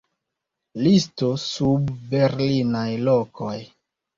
Listo 0.85 1.29
sub 1.43 1.93
Berlinaj 2.15 2.89
lokoj. 3.11 3.57